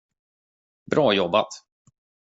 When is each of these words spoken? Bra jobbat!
Bra 0.91 1.13
jobbat! 1.15 1.63